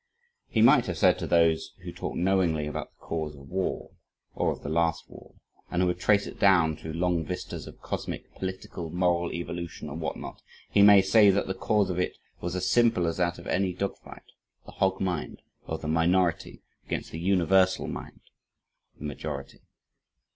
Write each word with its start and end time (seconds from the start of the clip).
He 0.47 0.63
might 0.63 0.87
have 0.87 0.97
said 0.97 1.19
to 1.19 1.27
those 1.27 1.75
who 1.83 1.91
talk 1.91 2.15
knowingly 2.15 2.65
about 2.65 2.89
the 2.89 2.97
cause 3.05 3.35
of 3.35 3.47
war 3.47 3.91
or 4.33 4.49
of 4.51 4.63
the 4.63 4.67
last 4.69 5.07
war, 5.07 5.35
and 5.69 5.79
who 5.83 5.87
would 5.87 5.99
trace 5.99 6.25
it 6.25 6.39
down 6.39 6.75
through 6.75 6.93
long 6.93 7.23
vistas 7.23 7.67
of 7.67 7.83
cosmic, 7.83 8.33
political, 8.33 8.89
moral 8.89 9.31
evolution 9.31 9.89
and 9.91 10.01
what 10.01 10.17
not 10.17 10.41
he 10.71 10.81
might 10.81 11.05
say 11.05 11.29
that 11.29 11.45
the 11.45 11.53
cause 11.53 11.91
of 11.91 11.99
it 11.99 12.17
was 12.39 12.55
as 12.55 12.67
simple 12.67 13.05
as 13.05 13.17
that 13.17 13.37
of 13.37 13.45
any 13.45 13.73
dogfight 13.73 14.23
the 14.65 14.71
"hog 14.71 14.99
mind" 15.01 15.43
of 15.67 15.81
the 15.83 15.87
minority 15.87 16.63
against 16.87 17.11
the 17.11 17.19
universal 17.19 17.85
mind, 17.87 18.21
the 18.97 19.05
majority. 19.05 19.59